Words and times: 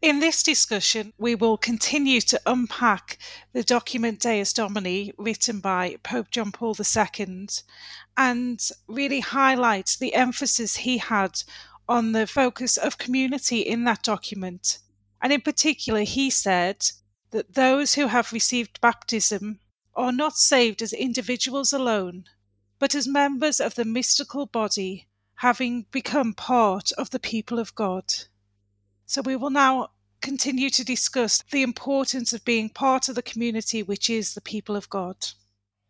In 0.00 0.20
this 0.20 0.44
discussion, 0.44 1.12
we 1.18 1.34
will 1.34 1.56
continue 1.56 2.20
to 2.20 2.40
unpack 2.46 3.18
the 3.52 3.64
document 3.64 4.20
Dies 4.20 4.52
Domini 4.52 5.12
written 5.18 5.58
by 5.58 5.96
Pope 6.04 6.30
John 6.30 6.52
Paul 6.52 6.76
II 6.78 7.48
and 8.16 8.70
really 8.86 9.18
highlight 9.18 9.96
the 9.98 10.14
emphasis 10.14 10.76
he 10.76 10.98
had 10.98 11.42
on 11.88 12.12
the 12.12 12.28
focus 12.28 12.76
of 12.76 12.96
community 12.96 13.58
in 13.58 13.82
that 13.84 14.04
document. 14.04 14.78
And 15.20 15.32
in 15.32 15.40
particular, 15.40 16.02
he 16.02 16.30
said 16.30 16.92
that 17.32 17.54
those 17.54 17.94
who 17.94 18.06
have 18.06 18.32
received 18.32 18.80
baptism 18.80 19.58
are 19.96 20.12
not 20.12 20.38
saved 20.38 20.80
as 20.80 20.92
individuals 20.92 21.72
alone, 21.72 22.26
but 22.78 22.94
as 22.94 23.08
members 23.08 23.58
of 23.58 23.74
the 23.74 23.84
mystical 23.84 24.46
body, 24.46 25.08
having 25.36 25.86
become 25.90 26.34
part 26.34 26.92
of 26.92 27.10
the 27.10 27.18
people 27.18 27.58
of 27.58 27.74
God. 27.74 28.04
So 29.08 29.22
we 29.22 29.36
will 29.36 29.48
now 29.48 29.88
continue 30.20 30.68
to 30.68 30.84
discuss 30.84 31.42
the 31.50 31.62
importance 31.62 32.34
of 32.34 32.44
being 32.44 32.68
part 32.68 33.08
of 33.08 33.14
the 33.14 33.22
community, 33.22 33.82
which 33.82 34.10
is 34.10 34.34
the 34.34 34.42
people 34.42 34.76
of 34.76 34.90
God. 34.90 35.16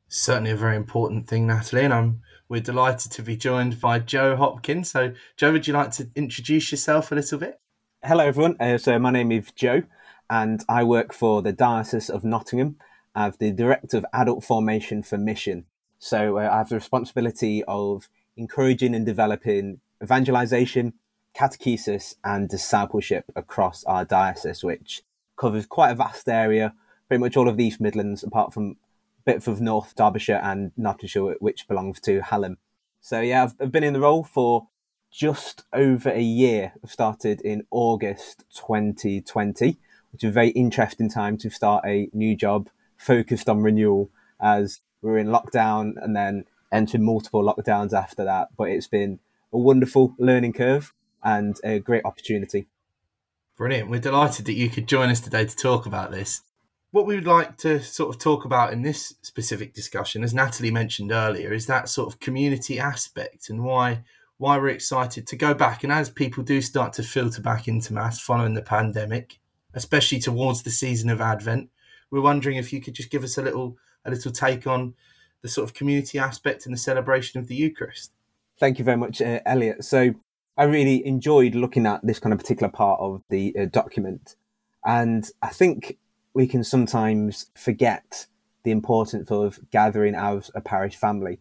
Certainly 0.07 0.53
a 0.53 0.57
very 0.57 0.77
important 0.77 1.27
thing, 1.27 1.49
Natalie, 1.49 1.83
and 1.83 1.93
I'm 1.93 2.23
we're 2.49 2.61
delighted 2.61 3.11
to 3.11 3.23
be 3.23 3.37
joined 3.37 3.81
by 3.81 3.99
Joe 3.99 4.37
Hopkins. 4.37 4.93
So, 4.93 5.15
Joe, 5.37 5.51
would 5.51 5.67
you 5.67 5.75
like 5.75 5.91
to 5.93 6.09
introduce 6.15 6.71
yourself 6.71 7.11
a 7.11 7.17
little 7.17 7.39
bit? 7.41 7.61
Hello, 8.05 8.25
everyone. 8.25 8.57
Uh, 8.61 8.79
so, 8.79 8.97
my 9.01 9.11
name 9.11 9.33
is 9.33 9.51
Joe, 9.51 9.83
and 10.31 10.65
I 10.69 10.85
work 10.85 11.13
for 11.13 11.43
the 11.43 11.53
Diocese 11.53 12.09
of 12.09 12.23
Nottingham 12.23 12.77
as 13.17 13.37
the 13.39 13.51
Director 13.51 13.97
of 13.99 14.07
Adult 14.13 14.45
Formation 14.45 15.03
for 15.03 15.19
Mission. 15.19 15.65
So, 15.99 16.39
uh, 16.39 16.49
I 16.51 16.59
have 16.59 16.69
the 16.69 16.77
responsibility 16.77 17.65
of 17.67 18.09
encouraging 18.37 18.95
and 18.95 19.05
developing 19.05 19.81
evangelization, 20.01 20.95
catechesis, 21.39 22.17
and 22.25 22.49
discipleship 22.49 23.25
across 23.37 23.85
our 23.85 24.05
diocese, 24.05 24.65
which 24.65 25.03
covers 25.37 25.67
quite 25.67 25.91
a 25.91 25.95
vast 25.95 26.29
area, 26.29 26.75
pretty 27.07 27.21
much 27.21 27.37
all 27.37 27.49
of 27.49 27.57
the 27.57 27.65
East 27.65 27.81
Midlands, 27.81 28.23
apart 28.23 28.53
from 28.53 28.71
a 28.71 28.75
bit 29.25 29.47
of 29.47 29.61
North 29.61 29.95
Derbyshire 29.95 30.41
and 30.43 30.73
Nottinghamshire, 30.77 31.37
which 31.39 31.69
belongs 31.69 32.01
to 32.01 32.21
Hallam. 32.21 32.59
So 33.01 33.21
yeah, 33.21 33.45
I've, 33.45 33.55
I've 33.61 33.73
been 33.73 33.85
in 33.85 33.93
the 33.93 34.01
role 34.01 34.25
for 34.25 34.69
just 35.11 35.65
over 35.73 36.11
a 36.11 36.21
year. 36.21 36.73
I've 36.83 36.91
started 36.91 37.41
in 37.41 37.65
August 37.71 38.45
2020, 38.57 39.79
which 40.13 40.25
is 40.25 40.31
a 40.31 40.33
very 40.33 40.51
interesting 40.51 41.09
time 41.09 41.39
to 41.39 41.51
start 41.51 41.85
a 41.87 42.11
new 42.13 42.37
job 42.37 42.69
focused 42.97 43.49
on 43.49 43.63
renewal 43.63 44.11
as 44.41 44.81
we 45.01 45.11
we're 45.11 45.19
in 45.19 45.29
lockdown 45.29 45.93
and 46.03 46.17
then 46.17 46.45
entering 46.73 47.05
multiple 47.05 47.43
lockdowns 47.43 47.93
after 47.93 48.25
that. 48.25 48.49
But 48.57 48.71
it's 48.71 48.89
been 48.89 49.21
a 49.53 49.59
wonderful 49.59 50.15
learning 50.19 50.53
curve 50.53 50.93
and 51.23 51.59
a 51.65 51.79
great 51.79 52.05
opportunity. 52.05 52.67
Brilliant. 53.57 53.91
We're 53.91 54.01
delighted 54.01 54.47
that 54.47 54.55
you 54.55 54.71
could 54.71 54.87
join 54.87 55.11
us 55.11 55.21
today 55.21 55.45
to 55.45 55.57
talk 55.57 55.87
about 55.87 56.11
this 56.11 56.43
what 56.91 57.07
we 57.07 57.15
would 57.15 57.27
like 57.27 57.57
to 57.59 57.83
sort 57.83 58.15
of 58.15 58.21
talk 58.21 58.45
about 58.45 58.73
in 58.73 58.83
this 58.83 59.15
specific 59.23 59.75
discussion, 59.75 60.25
as 60.25 60.33
Natalie 60.33 60.71
mentioned 60.71 61.13
earlier, 61.13 61.53
is 61.53 61.67
that 61.67 61.89
sort 61.89 62.13
of 62.13 62.21
community 62.21 62.79
aspect 62.79 63.51
and 63.51 63.63
why 63.63 64.05
why 64.39 64.57
we're 64.57 64.69
excited 64.69 65.27
to 65.27 65.37
go 65.37 65.53
back. 65.53 65.83
And 65.83 65.93
as 65.93 66.09
people 66.09 66.45
do 66.45 66.61
start 66.61 66.93
to 66.95 67.03
filter 67.03 67.43
back 67.43 67.67
into 67.67 67.93
mass 67.93 68.21
following 68.21 68.55
the 68.55 68.63
pandemic, 68.63 69.41
especially 69.75 70.21
towards 70.21 70.63
the 70.63 70.71
season 70.71 71.11
of 71.11 71.21
Advent, 71.21 71.71
we're 72.09 72.21
wondering 72.21 72.57
if 72.57 72.73
you 72.73 72.81
could 72.81 72.95
just 72.95 73.11
give 73.11 73.25
us 73.25 73.37
a 73.37 73.43
little 73.43 73.77
a 74.05 74.11
little 74.11 74.31
take 74.31 74.67
on 74.67 74.95
the 75.43 75.49
sort 75.49 75.69
of 75.69 75.75
community 75.75 76.19
aspect 76.19 76.65
and 76.65 76.73
the 76.73 76.79
celebration 76.79 77.39
of 77.39 77.49
the 77.49 77.55
Eucharist. 77.55 78.13
Thank 78.59 78.79
you 78.79 78.85
very 78.85 78.97
much, 78.97 79.21
uh, 79.21 79.41
Elliot. 79.45 79.85
So 79.85 80.15
I 80.59 80.65
really 80.65 81.07
enjoyed 81.07 81.55
looking 81.55 81.87
at 81.87 82.05
this 82.05 82.19
kind 82.19 82.33
of 82.33 82.41
particular 82.41 82.69
part 82.69 82.99
of 83.01 83.23
the 83.31 83.55
uh, 83.57 83.67
document, 83.67 84.35
and 84.85 85.31
I 85.41 85.51
think 85.51 85.99
we 86.35 86.49
can 86.49 86.65
sometimes 86.65 87.47
forget 87.55 88.27
the 88.65 88.73
importance 88.73 89.31
of 89.31 89.61
gathering 89.71 90.17
as 90.17 90.51
a 90.57 90.61
parish 90.61 90.97
family. 90.97 91.39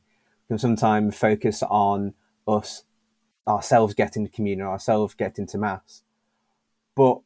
We 0.48 0.54
can 0.54 0.60
sometimes 0.60 1.18
focus 1.18 1.64
on 1.64 2.14
us 2.48 2.84
ourselves 3.48 3.96
getting 3.96 4.24
to 4.26 4.32
communion, 4.32 4.68
ourselves 4.68 5.16
getting 5.16 5.48
to 5.48 5.58
mass. 5.58 6.04
But 6.96 7.20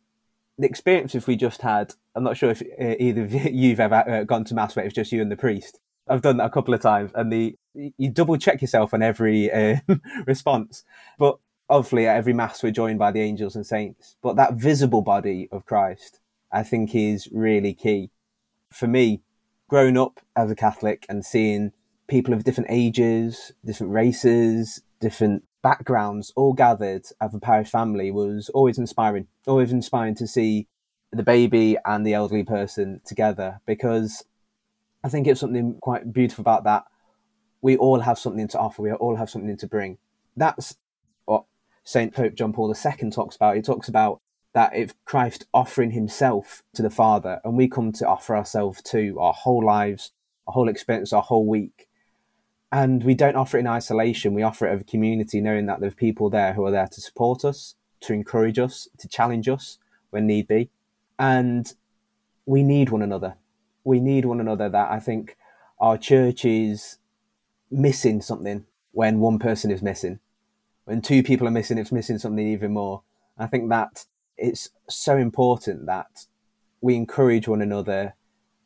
the 0.57 0.67
experiences 0.67 1.27
we 1.27 1.35
just 1.35 1.61
had, 1.61 1.93
I'm 2.15 2.23
not 2.23 2.37
sure 2.37 2.51
if 2.51 2.61
uh, 2.61 2.95
either 2.99 3.23
of 3.23 3.33
you've 3.51 3.81
ever 3.81 4.09
uh, 4.09 4.23
gone 4.23 4.45
to 4.45 4.55
mass 4.55 4.77
where 4.77 4.85
it's 4.85 4.95
just 4.95 5.11
you 5.11 5.21
and 5.21 5.31
the 5.31 5.35
priest. 5.35 5.79
I've 6.07 6.21
done 6.21 6.37
that 6.37 6.45
a 6.45 6.49
couple 6.51 6.73
of 6.73 6.81
times, 6.81 7.11
and 7.15 7.31
the 7.33 7.57
you 7.73 8.09
double 8.09 8.37
check 8.37 8.61
yourself 8.61 8.93
on 8.93 9.01
every 9.01 9.51
uh, 9.51 9.77
response. 10.25 10.83
But 11.19 11.37
obviously, 11.71 12.05
at 12.05 12.17
every 12.17 12.33
mass, 12.33 12.61
we're 12.61 12.71
joined 12.71 12.99
by 12.99 13.11
the 13.11 13.21
angels 13.21 13.55
and 13.55 13.65
saints. 13.65 14.17
But 14.21 14.35
that 14.35 14.55
visible 14.55 15.01
body 15.01 15.47
of 15.51 15.65
Christ, 15.65 16.19
I 16.51 16.63
think 16.63 16.93
is 16.93 17.27
really 17.31 17.73
key. 17.73 18.11
For 18.71 18.87
me, 18.87 19.21
growing 19.69 19.97
up 19.97 20.19
as 20.35 20.51
a 20.51 20.55
Catholic 20.55 21.05
and 21.09 21.25
seeing 21.25 21.71
people 22.07 22.33
of 22.33 22.43
different 22.43 22.69
ages, 22.69 23.53
different 23.65 23.93
races, 23.93 24.81
different 24.99 25.43
backgrounds 25.63 26.33
all 26.35 26.53
gathered 26.53 27.05
as 27.21 27.33
a 27.33 27.39
parish 27.39 27.69
family 27.69 28.11
was 28.11 28.49
always 28.49 28.77
inspiring. 28.77 29.27
Always 29.47 29.71
inspiring 29.71 30.15
to 30.15 30.27
see 30.27 30.67
the 31.11 31.23
baby 31.23 31.77
and 31.85 32.05
the 32.05 32.13
elderly 32.13 32.43
person 32.43 33.01
together 33.05 33.61
because 33.65 34.23
I 35.03 35.09
think 35.09 35.25
it's 35.25 35.39
something 35.39 35.77
quite 35.81 36.11
beautiful 36.11 36.41
about 36.41 36.65
that. 36.65 36.83
We 37.61 37.77
all 37.77 37.99
have 38.01 38.19
something 38.19 38.47
to 38.49 38.59
offer. 38.59 38.81
We 38.81 38.91
all 38.91 39.15
have 39.15 39.29
something 39.29 39.55
to 39.57 39.67
bring. 39.67 39.97
That's 40.35 40.75
Saint 41.91 42.13
Pope 42.13 42.35
John 42.35 42.53
Paul 42.53 42.73
II 42.73 43.09
talks 43.09 43.35
about. 43.35 43.57
He 43.57 43.61
talks 43.61 43.89
about 43.89 44.21
that 44.53 44.73
if 44.73 44.93
Christ 45.03 45.45
offering 45.53 45.91
himself 45.91 46.63
to 46.73 46.81
the 46.81 46.89
Father 46.89 47.41
and 47.43 47.57
we 47.57 47.67
come 47.67 47.91
to 47.93 48.07
offer 48.07 48.35
ourselves 48.35 48.81
to 48.83 49.19
our 49.19 49.33
whole 49.33 49.63
lives, 49.63 50.11
our 50.47 50.53
whole 50.53 50.69
experience, 50.69 51.11
our 51.11 51.21
whole 51.21 51.45
week, 51.45 51.89
and 52.71 53.03
we 53.03 53.13
don't 53.13 53.35
offer 53.35 53.57
it 53.57 53.61
in 53.61 53.67
isolation, 53.67 54.33
we 54.33 54.41
offer 54.41 54.67
it 54.67 54.73
as 54.73 54.81
a 54.81 54.85
community, 54.85 55.41
knowing 55.41 55.65
that 55.65 55.81
there's 55.81 55.93
people 55.93 56.29
there 56.29 56.53
who 56.53 56.65
are 56.65 56.71
there 56.71 56.87
to 56.87 57.01
support 57.01 57.43
us, 57.43 57.75
to 57.99 58.13
encourage 58.13 58.57
us, 58.57 58.87
to 58.97 59.09
challenge 59.09 59.49
us 59.49 59.77
when 60.11 60.25
need 60.25 60.47
be. 60.47 60.69
And 61.19 61.73
we 62.45 62.63
need 62.63 62.89
one 62.89 63.01
another. 63.01 63.35
We 63.83 63.99
need 63.99 64.23
one 64.23 64.39
another 64.39 64.69
that 64.69 64.91
I 64.91 64.99
think 64.99 65.35
our 65.79 65.97
church 65.97 66.45
is 66.45 66.99
missing 67.69 68.21
something 68.21 68.65
when 68.93 69.19
one 69.19 69.39
person 69.39 69.71
is 69.71 69.81
missing. 69.81 70.19
When 70.91 71.01
two 71.01 71.23
people 71.23 71.47
are 71.47 71.51
missing, 71.51 71.77
it's 71.77 71.93
missing 71.93 72.17
something 72.17 72.45
even 72.45 72.73
more. 72.73 73.03
I 73.37 73.47
think 73.47 73.69
that 73.69 74.03
it's 74.37 74.71
so 74.89 75.15
important 75.15 75.85
that 75.85 76.25
we 76.81 76.97
encourage 76.97 77.47
one 77.47 77.61
another 77.61 78.13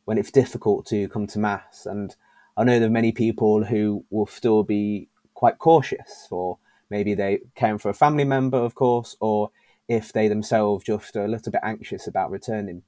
when 0.06 0.18
it's 0.18 0.32
difficult 0.32 0.86
to 0.86 1.06
come 1.06 1.28
to 1.28 1.38
mass. 1.38 1.86
And 1.86 2.16
I 2.56 2.64
know 2.64 2.80
there 2.80 2.88
are 2.88 2.90
many 2.90 3.12
people 3.12 3.62
who 3.62 4.04
will 4.10 4.26
still 4.26 4.64
be 4.64 5.08
quite 5.34 5.58
cautious, 5.58 6.26
or 6.32 6.58
maybe 6.90 7.14
they 7.14 7.42
caring 7.54 7.78
for 7.78 7.90
a 7.90 7.94
family 7.94 8.24
member, 8.24 8.58
of 8.58 8.74
course, 8.74 9.16
or 9.20 9.52
if 9.86 10.12
they 10.12 10.26
themselves 10.26 10.84
just 10.84 11.14
are 11.14 11.26
a 11.26 11.28
little 11.28 11.52
bit 11.52 11.60
anxious 11.62 12.08
about 12.08 12.32
returning. 12.32 12.82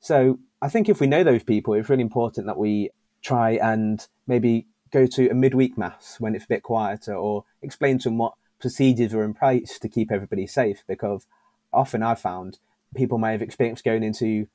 So 0.00 0.40
I 0.60 0.68
think 0.68 0.88
if 0.88 0.98
we 0.98 1.06
know 1.06 1.22
those 1.22 1.44
people, 1.44 1.74
it's 1.74 1.88
really 1.88 2.02
important 2.02 2.48
that 2.48 2.58
we 2.58 2.90
try 3.22 3.52
and 3.62 4.04
maybe 4.26 4.66
go 4.90 5.06
to 5.06 5.30
a 5.30 5.34
midweek 5.34 5.78
mass 5.78 6.16
when 6.18 6.34
it's 6.34 6.46
a 6.46 6.48
bit 6.48 6.64
quieter, 6.64 7.14
or 7.14 7.44
explain 7.62 7.98
to 7.98 8.08
them 8.08 8.18
what 8.18 8.34
procedures 8.62 9.12
are 9.12 9.24
in 9.24 9.34
place 9.34 9.78
to 9.78 9.88
keep 9.88 10.10
everybody 10.10 10.46
safe, 10.46 10.82
because 10.88 11.26
often 11.72 12.02
I've 12.02 12.20
found 12.20 12.58
people 12.94 13.18
may 13.18 13.32
have 13.32 13.42
experienced 13.42 13.84
going 13.84 14.02
into 14.02 14.46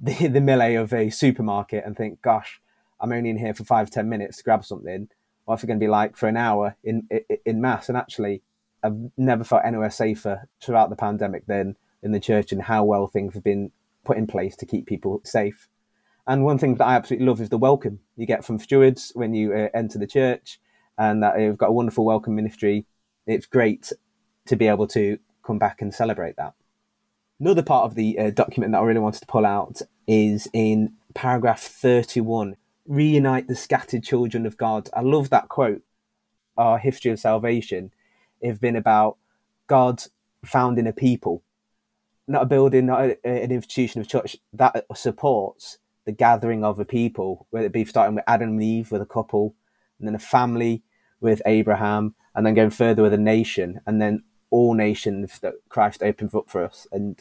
the, 0.00 0.26
the 0.28 0.40
melee 0.40 0.74
of 0.74 0.92
a 0.92 1.10
supermarket 1.10 1.84
and 1.86 1.96
think, 1.96 2.20
gosh, 2.22 2.60
I'm 2.98 3.12
only 3.12 3.30
in 3.30 3.38
here 3.38 3.54
for 3.54 3.64
five, 3.64 3.90
ten 3.90 4.08
minutes 4.08 4.38
to 4.38 4.44
grab 4.44 4.64
something. 4.64 5.08
What's 5.44 5.62
it 5.62 5.68
going 5.68 5.78
to 5.78 5.84
be 5.84 5.90
like 5.90 6.16
for 6.16 6.28
an 6.28 6.36
hour 6.36 6.76
in, 6.82 7.06
in, 7.10 7.38
in 7.44 7.60
mass? 7.60 7.88
And 7.88 7.96
actually, 7.96 8.42
I've 8.82 8.96
never 9.16 9.44
felt 9.44 9.62
anywhere 9.64 9.90
safer 9.90 10.48
throughout 10.60 10.90
the 10.90 10.96
pandemic 10.96 11.46
than 11.46 11.76
in 12.02 12.12
the 12.12 12.20
church 12.20 12.52
and 12.52 12.62
how 12.62 12.84
well 12.84 13.06
things 13.06 13.34
have 13.34 13.44
been 13.44 13.70
put 14.04 14.16
in 14.16 14.26
place 14.26 14.56
to 14.56 14.66
keep 14.66 14.86
people 14.86 15.20
safe. 15.24 15.68
And 16.26 16.44
one 16.44 16.58
thing 16.58 16.74
that 16.76 16.86
I 16.86 16.94
absolutely 16.94 17.26
love 17.26 17.40
is 17.40 17.50
the 17.50 17.58
welcome 17.58 18.00
you 18.16 18.26
get 18.26 18.44
from 18.44 18.58
stewards 18.58 19.12
when 19.14 19.34
you 19.34 19.52
uh, 19.52 19.68
enter 19.74 19.98
the 19.98 20.06
church, 20.06 20.58
and 20.98 21.22
that 21.22 21.38
you've 21.38 21.58
got 21.58 21.68
a 21.68 21.72
wonderful 21.72 22.04
welcome 22.04 22.34
ministry. 22.34 22.86
It's 23.26 23.46
great 23.46 23.92
to 24.46 24.56
be 24.56 24.68
able 24.68 24.86
to 24.88 25.18
come 25.44 25.58
back 25.58 25.82
and 25.82 25.94
celebrate 25.94 26.36
that. 26.36 26.54
Another 27.40 27.62
part 27.62 27.84
of 27.84 27.94
the 27.94 28.18
uh, 28.18 28.30
document 28.30 28.72
that 28.72 28.78
I 28.78 28.84
really 28.84 29.00
wanted 29.00 29.20
to 29.20 29.26
pull 29.26 29.44
out 29.44 29.82
is 30.06 30.48
in 30.52 30.94
paragraph 31.14 31.60
31 31.60 32.56
reunite 32.86 33.48
the 33.48 33.56
scattered 33.56 34.04
children 34.04 34.46
of 34.46 34.56
God. 34.56 34.88
I 34.94 35.00
love 35.00 35.30
that 35.30 35.48
quote. 35.48 35.82
Our 36.56 36.78
history 36.78 37.10
of 37.10 37.18
salvation 37.18 37.92
has 38.42 38.58
been 38.58 38.76
about 38.76 39.18
God 39.66 40.02
founding 40.44 40.86
a 40.86 40.92
people, 40.92 41.42
not 42.26 42.42
a 42.42 42.46
building, 42.46 42.86
not 42.86 43.00
a, 43.00 43.26
an 43.26 43.50
institution 43.50 44.00
of 44.00 44.08
church 44.08 44.36
that 44.52 44.86
supports 44.94 45.78
the 46.04 46.12
gathering 46.12 46.64
of 46.64 46.78
a 46.78 46.84
people, 46.84 47.46
whether 47.50 47.66
it 47.66 47.72
be 47.72 47.84
starting 47.84 48.14
with 48.14 48.24
Adam 48.26 48.50
and 48.50 48.62
Eve 48.62 48.92
with 48.92 49.02
a 49.02 49.06
couple, 49.06 49.54
and 49.98 50.06
then 50.06 50.14
a 50.14 50.20
family 50.20 50.82
with 51.20 51.42
Abraham, 51.44 52.14
and 52.36 52.46
then 52.46 52.54
going 52.54 52.70
further 52.70 53.02
with 53.02 53.14
a 53.14 53.18
nation, 53.18 53.80
and 53.86 54.00
then 54.00 54.22
all 54.50 54.74
nations 54.74 55.40
that 55.40 55.54
Christ 55.68 56.02
opens 56.02 56.34
up 56.34 56.48
for 56.48 56.64
us. 56.64 56.86
And 56.92 57.20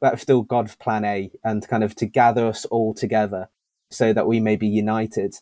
that's 0.00 0.22
still 0.22 0.42
God's 0.42 0.74
plan 0.74 1.04
A 1.04 1.30
and 1.44 1.66
kind 1.68 1.84
of 1.84 1.94
to 1.96 2.06
gather 2.06 2.46
us 2.46 2.64
all 2.64 2.94
together 2.94 3.48
so 3.90 4.12
that 4.12 4.26
we 4.26 4.40
may 4.40 4.56
be 4.56 4.66
united. 4.66 5.36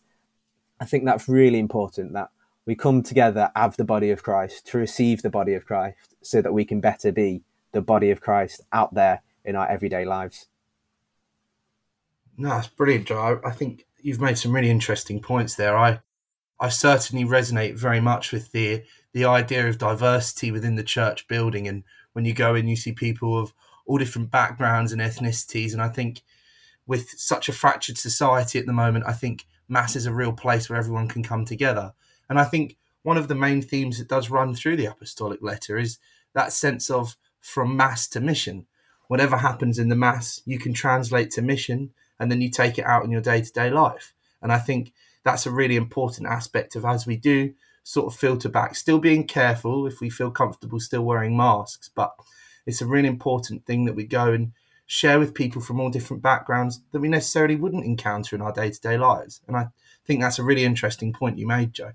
I 0.80 0.84
think 0.84 1.04
that's 1.04 1.28
really 1.28 1.58
important 1.58 2.12
that 2.12 2.30
we 2.66 2.74
come 2.74 3.02
together 3.02 3.50
as 3.56 3.76
the 3.76 3.84
body 3.84 4.10
of 4.10 4.22
Christ 4.22 4.66
to 4.68 4.78
receive 4.78 5.22
the 5.22 5.30
body 5.30 5.54
of 5.54 5.64
Christ 5.64 6.14
so 6.20 6.42
that 6.42 6.52
we 6.52 6.64
can 6.64 6.80
better 6.80 7.12
be 7.12 7.42
the 7.72 7.80
body 7.80 8.10
of 8.10 8.20
Christ 8.20 8.60
out 8.72 8.94
there 8.94 9.22
in 9.44 9.56
our 9.56 9.68
everyday 9.68 10.04
lives. 10.04 10.48
No, 12.36 12.50
that's 12.50 12.68
brilliant, 12.68 13.06
Joe. 13.06 13.40
I 13.44 13.50
think 13.50 13.86
you've 14.00 14.20
made 14.20 14.38
some 14.38 14.52
really 14.52 14.70
interesting 14.70 15.20
points 15.20 15.54
there. 15.54 15.76
I 15.76 16.00
I 16.62 16.68
certainly 16.68 17.24
resonate 17.24 17.74
very 17.74 18.00
much 18.00 18.30
with 18.30 18.52
the 18.52 18.84
the 19.12 19.24
idea 19.24 19.68
of 19.68 19.78
diversity 19.78 20.50
within 20.50 20.76
the 20.76 20.82
church 20.82 21.28
building 21.28 21.68
and 21.68 21.84
when 22.12 22.24
you 22.24 22.32
go 22.32 22.54
in 22.54 22.68
you 22.68 22.76
see 22.76 22.92
people 22.92 23.38
of 23.38 23.52
all 23.86 23.98
different 23.98 24.30
backgrounds 24.30 24.92
and 24.92 25.00
ethnicities 25.00 25.72
and 25.72 25.82
I 25.82 25.88
think 25.88 26.22
with 26.86 27.10
such 27.10 27.48
a 27.48 27.52
fractured 27.52 27.98
society 27.98 28.58
at 28.58 28.66
the 28.66 28.72
moment, 28.72 29.04
I 29.06 29.12
think 29.12 29.46
mass 29.68 29.96
is 29.96 30.06
a 30.06 30.12
real 30.12 30.32
place 30.32 30.68
where 30.68 30.78
everyone 30.78 31.08
can 31.08 31.22
come 31.22 31.44
together. 31.44 31.92
And 32.28 32.38
I 32.38 32.44
think 32.44 32.76
one 33.02 33.16
of 33.16 33.28
the 33.28 33.34
main 33.34 33.62
themes 33.62 33.98
that 33.98 34.08
does 34.08 34.30
run 34.30 34.54
through 34.54 34.76
the 34.76 34.86
apostolic 34.86 35.42
letter 35.42 35.78
is 35.78 35.98
that 36.34 36.52
sense 36.52 36.90
of 36.90 37.16
from 37.40 37.76
mass 37.76 38.08
to 38.08 38.20
mission. 38.20 38.66
Whatever 39.08 39.36
happens 39.36 39.78
in 39.78 39.88
the 39.88 39.96
mass, 39.96 40.40
you 40.44 40.58
can 40.58 40.72
translate 40.72 41.30
to 41.32 41.42
mission 41.42 41.90
and 42.18 42.30
then 42.30 42.40
you 42.40 42.50
take 42.50 42.78
it 42.78 42.86
out 42.86 43.04
in 43.04 43.10
your 43.10 43.20
day 43.20 43.42
to 43.42 43.52
day 43.52 43.70
life. 43.70 44.14
And 44.40 44.52
I 44.52 44.58
think 44.58 44.92
that's 45.24 45.46
a 45.46 45.50
really 45.50 45.76
important 45.76 46.26
aspect 46.26 46.74
of 46.76 46.84
as 46.84 47.06
we 47.06 47.16
do 47.16 47.54
sort 47.82 48.12
of 48.12 48.18
filter 48.18 48.48
back, 48.48 48.74
still 48.74 48.98
being 48.98 49.26
careful 49.26 49.86
if 49.86 50.00
we 50.00 50.10
feel 50.10 50.30
comfortable 50.30 50.80
still 50.80 51.02
wearing 51.02 51.36
masks, 51.36 51.90
but 51.94 52.14
it's 52.66 52.80
a 52.80 52.86
really 52.86 53.08
important 53.08 53.66
thing 53.66 53.84
that 53.84 53.94
we 53.94 54.04
go 54.04 54.32
and 54.32 54.52
share 54.86 55.18
with 55.18 55.34
people 55.34 55.60
from 55.60 55.80
all 55.80 55.90
different 55.90 56.22
backgrounds 56.22 56.80
that 56.92 57.00
we 57.00 57.08
necessarily 57.08 57.56
wouldn't 57.56 57.84
encounter 57.84 58.36
in 58.36 58.42
our 58.42 58.52
day 58.52 58.70
to 58.70 58.80
day 58.80 58.96
lives. 58.96 59.40
And 59.48 59.56
I 59.56 59.68
think 60.04 60.20
that's 60.20 60.38
a 60.38 60.44
really 60.44 60.64
interesting 60.64 61.12
point 61.12 61.38
you 61.38 61.46
made, 61.46 61.72
Joe. 61.72 61.92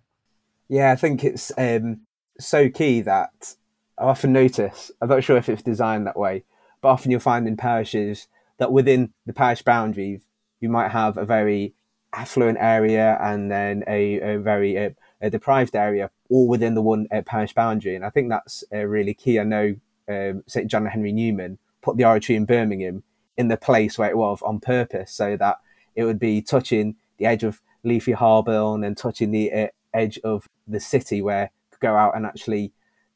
Yeah, 0.68 0.92
I 0.92 0.96
think 0.96 1.24
it's 1.24 1.52
um, 1.58 2.02
so 2.40 2.70
key 2.70 3.02
that 3.02 3.56
I 3.98 4.06
often 4.06 4.34
notice, 4.34 4.92
I'm 5.02 5.10
not 5.10 5.24
sure 5.24 5.38
if 5.38 5.48
it's 5.48 5.62
designed 5.62 6.08
that 6.08 6.18
way, 6.18 6.44
but 6.82 6.90
often 6.90 7.12
you'll 7.12 7.20
find 7.20 7.48
in 7.48 7.58
parishes 7.58 8.28
that 8.58 8.72
within 8.72 9.14
the 9.26 9.34
parish 9.34 9.62
boundaries, 9.62 10.22
you 10.60 10.70
might 10.70 10.90
have 10.90 11.18
a 11.18 11.26
very 11.26 11.74
affluent 12.14 12.58
area 12.60 13.18
and 13.22 13.52
then 13.52 13.84
a, 13.88 14.36
a 14.36 14.40
very 14.40 14.78
uh, 14.78 14.90
a 15.22 15.30
deprived 15.30 15.76
area, 15.76 16.10
all 16.30 16.48
within 16.48 16.76
the 16.76 16.82
one 16.82 17.08
uh, 17.12 17.22
parish 17.22 17.54
boundary. 17.54 17.96
And 17.96 18.06
I 18.06 18.10
think 18.10 18.30
that's 18.30 18.64
uh, 18.74 18.86
really 18.86 19.14
key. 19.14 19.40
I 19.40 19.44
know 19.44 19.76
um, 20.08 20.44
St. 20.48 20.70
John 20.70 20.86
Henry 20.86 21.12
Newman 21.12 21.58
put 21.82 21.98
the 21.98 22.06
oratory 22.06 22.36
in 22.36 22.46
Birmingham 22.46 23.04
in 23.38 23.48
the 23.48 23.58
place 23.58 23.98
where 23.98 24.10
it 24.10 24.18
was 24.18 24.42
on 24.42 24.60
purpose 24.60 25.12
so 25.12 25.38
that 25.38 25.60
it 25.96 26.04
would 26.04 26.20
be 26.20 26.42
touching 26.42 26.96
the 27.18 27.26
edge 27.26 27.44
of 27.44 27.62
Leafy 27.84 28.14
Harborne 28.14 28.84
and 28.84 28.98
touching 28.98 29.32
the 29.32 29.52
uh, 29.52 29.68
edge 29.94 30.20
of 30.24 30.48
the 30.68 30.80
city 30.80 31.22
where 31.22 31.52
could 31.72 31.80
go 31.80 31.96
out 31.96 32.16
and 32.16 32.26
actually 32.26 32.72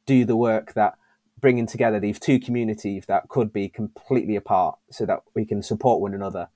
do 0.05 0.25
the 0.25 0.35
work 0.35 0.73
that 0.73 0.95
bringing 1.39 1.65
together 1.65 1.99
these 1.99 2.19
two 2.19 2.39
communities 2.39 3.05
that 3.07 3.27
could 3.27 3.51
be 3.51 3.67
completely 3.67 4.35
apart 4.35 4.77
so 4.91 5.05
that 5.05 5.21
we 5.35 5.43
can 5.43 5.61
support 5.61 5.99
one 5.99 6.13
another. 6.13 6.49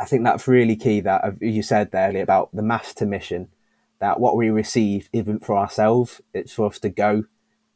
I 0.00 0.04
think 0.04 0.24
that's 0.24 0.48
really 0.48 0.76
key 0.76 1.00
that 1.00 1.24
uh, 1.24 1.30
you 1.40 1.62
said 1.62 1.90
there 1.90 2.16
about 2.20 2.50
the 2.52 2.62
master 2.62 3.06
mission, 3.06 3.48
that 4.00 4.20
what 4.20 4.36
we 4.36 4.50
receive 4.50 5.08
isn't 5.12 5.44
for 5.44 5.56
ourselves, 5.56 6.20
it's 6.34 6.52
for 6.52 6.66
us 6.66 6.78
to 6.80 6.88
go 6.90 7.24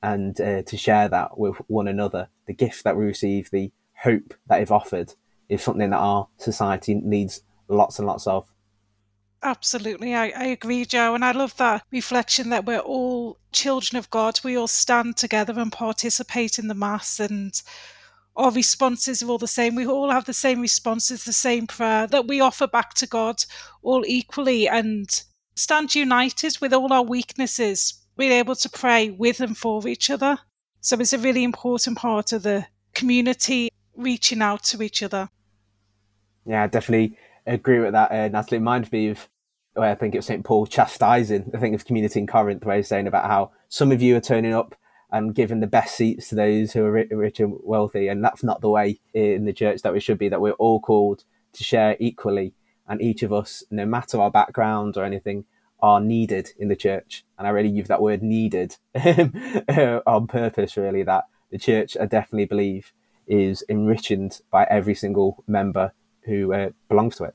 and 0.03 0.41
uh, 0.41 0.63
to 0.63 0.77
share 0.77 1.09
that 1.09 1.39
with 1.39 1.57
one 1.67 1.89
another. 1.89 2.29
The 2.47 2.55
gift 2.55 2.85
that 2.85 2.97
we 2.97 3.05
receive, 3.05 3.51
the 3.51 3.73
hope 3.95 4.35
that 4.47 4.63
is 4.63 4.71
offered, 4.71 5.15
is 5.49 5.63
something 5.63 5.91
that 5.91 5.97
our 5.97 6.29
society 6.39 6.95
needs 6.95 7.43
lots 7.69 7.99
and 7.99 8.07
lots 8.07 8.27
of. 8.27 8.51
Absolutely, 9.43 10.15
I, 10.15 10.33
I 10.37 10.45
agree, 10.47 10.85
Joe. 10.85 11.15
And 11.15 11.25
I 11.25 11.33
love 11.33 11.57
that 11.57 11.83
reflection 11.91 12.51
that 12.51 12.67
we're 12.67 12.79
all 12.79 13.39
children 13.53 13.99
of 13.99 14.11
God. 14.11 14.39
We 14.45 14.57
all 14.57 14.69
stand 14.69 15.17
together 15.17 15.59
and 15.59 15.73
participate 15.73 16.59
in 16.59 16.69
the 16.69 16.75
Mass, 16.75 17.19
and 17.21 17.61
our 18.37 18.51
responses 18.51 19.23
are 19.23 19.29
all 19.29 19.39
the 19.39 19.47
same. 19.47 19.75
We 19.75 19.87
all 19.87 20.11
have 20.11 20.27
the 20.27 20.35
same 20.35 20.61
responses, 20.61 21.25
the 21.25 21.33
same 21.33 21.67
prayer 21.67 22.07
that 22.09 22.27
we 22.27 22.41
offer 22.41 22.67
back 22.67 22.95
to 22.95 23.07
God 23.07 23.45
all 23.83 24.05
equally 24.07 24.69
and 24.69 25.23
stand 25.55 25.95
united 25.95 26.59
with 26.61 26.73
all 26.73 26.93
our 26.93 27.03
weaknesses, 27.03 27.95
being 28.17 28.33
able 28.33 28.55
to 28.57 28.69
pray 28.69 29.11
with 29.11 29.41
and 29.41 29.57
for 29.57 29.87
each 29.87 30.11
other. 30.11 30.39
So 30.81 30.99
it's 30.99 31.13
a 31.13 31.19
really 31.19 31.45
important 31.45 31.99
part 31.99 32.33
of 32.33 32.43
the 32.43 32.67
community 32.95 33.71
reaching 33.97 34.43
out 34.43 34.65
to 34.65 34.83
each 34.83 35.03
other. 35.03 35.29
Yeah, 36.47 36.63
I 36.63 36.67
definitely 36.67 37.17
agree 37.47 37.81
with 37.81 37.93
that, 37.93 38.11
uh, 38.11 38.29
Natalie. 38.29 38.57
It 38.57 38.61
reminds 38.61 38.93
me 38.93 39.09
of 39.09 39.29
I 39.77 39.95
think 39.95 40.15
it 40.15 40.19
was 40.19 40.27
St. 40.27 40.45
Paul 40.45 40.67
chastising, 40.67 41.51
I 41.55 41.59
think 41.59 41.75
of 41.75 41.85
community 41.85 42.21
in 42.21 42.27
Corinth, 42.27 42.65
where 42.65 42.77
he's 42.77 42.89
saying 42.89 43.07
about 43.07 43.27
how 43.27 43.53
some 43.69 43.93
of 43.93 44.03
you 44.03 44.17
are 44.17 44.21
turning 44.21 44.53
up 44.53 44.75
and 45.13 45.35
giving 45.35 45.61
the 45.61 45.67
best 45.67 45.97
seats 45.97 46.29
to 46.29 46.35
those 46.35 46.73
who 46.73 46.85
are 46.85 46.91
rich 46.93 47.41
and 47.41 47.57
wealthy. 47.63 48.09
And 48.09 48.23
that's 48.25 48.43
not 48.43 48.61
the 48.61 48.69
way 48.69 49.01
in 49.15 49.45
the 49.45 49.53
church 49.53 49.83
that 49.83 49.93
we 49.93 50.01
should 50.01 50.19
be, 50.19 50.29
that 50.29 50.41
we're 50.41 50.53
all 50.53 50.81
called 50.81 51.25
to 51.53 51.65
share 51.65 51.97
equally. 51.99 52.53
And 52.91 53.01
each 53.01 53.23
of 53.23 53.33
us, 53.33 53.65
no 53.71 53.87
matter 53.87 54.21
our 54.21 54.31
background 54.31 54.99
or 54.99 55.05
anything, 55.05 55.47
are 55.81 56.01
needed 56.01 56.51
in 56.59 56.69
the 56.69 56.77
church. 56.77 57.25
And 57.39 57.47
I 57.47 57.51
really 57.51 57.71
use 57.71 57.89
that 57.89 58.03
word 58.03 58.23
needed 58.23 58.77
on 60.07 60.27
purpose, 60.27 60.77
really, 60.77 61.05
that 61.05 61.25
the 61.51 61.59
church, 61.59 61.97
I 61.99 62.05
definitely 62.05 62.47
believe, 62.47 62.93
is 63.27 63.65
enriched 63.69 64.43
by 64.51 64.65
every 64.65 64.95
single 64.95 65.43
member 65.47 65.93
who 66.25 66.53
uh, 66.53 66.71
belongs 66.89 67.17
to 67.17 67.25
it. 67.25 67.35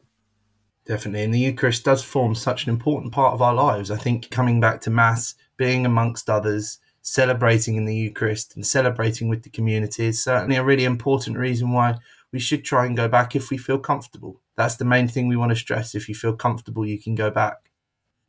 Definitely. 0.86 1.24
And 1.24 1.34
the 1.34 1.40
Eucharist 1.40 1.86
does 1.86 2.04
form 2.04 2.36
such 2.36 2.66
an 2.66 2.70
important 2.70 3.14
part 3.14 3.34
of 3.34 3.42
our 3.42 3.54
lives. 3.54 3.90
I 3.90 3.98
think 3.98 4.30
coming 4.30 4.60
back 4.60 4.82
to 4.82 4.92
Mass, 4.92 5.34
being 5.58 5.86
amongst 5.86 6.30
others, 6.30 6.80
celebrating 7.02 7.76
in 7.76 7.86
the 7.86 7.96
Eucharist 7.96 8.56
and 8.56 8.66
celebrating 8.66 9.30
with 9.30 9.44
the 9.44 9.50
community 9.50 10.08
is 10.08 10.24
certainly 10.24 10.56
a 10.56 10.64
really 10.64 10.84
important 10.84 11.38
reason 11.38 11.72
why 11.72 11.96
we 12.36 12.42
should 12.42 12.66
try 12.66 12.86
and 12.86 12.98
go 12.98 13.08
back 13.08 13.34
if 13.34 13.50
we 13.50 13.58
feel 13.58 13.80
comfortable. 13.80 14.42
That's 14.58 14.76
the 14.76 14.84
main 14.84 15.08
thing 15.08 15.30
we 15.30 15.38
want 15.38 15.52
to 15.52 15.56
stress. 15.56 15.96
If 15.96 16.10
you 16.10 16.16
feel 16.16 16.36
comfortable, 16.36 16.86
you 16.86 17.00
can 17.00 17.16
go 17.16 17.32
back. 17.32 17.72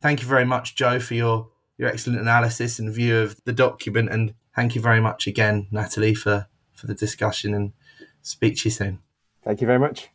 Thank 0.01 0.21
you 0.21 0.27
very 0.29 0.45
much, 0.45 0.75
Joe, 0.75 1.01
for 1.01 1.13
your, 1.13 1.49
your 1.77 1.89
excellent 1.89 2.21
analysis 2.21 2.79
and 2.79 2.93
view 2.93 3.17
of 3.17 3.35
the 3.43 3.51
document. 3.51 4.09
And 4.09 4.33
thank 4.55 4.75
you 4.75 4.81
very 4.81 5.01
much 5.01 5.27
again, 5.27 5.67
Natalie, 5.71 6.13
for, 6.13 6.47
for 6.73 6.87
the 6.87 6.95
discussion 6.95 7.53
and 7.53 7.73
speak 8.21 8.55
to 8.59 8.69
you 8.69 8.71
soon. 8.71 8.99
Thank 9.43 9.59
you 9.59 9.67
very 9.67 9.79
much. 9.79 10.07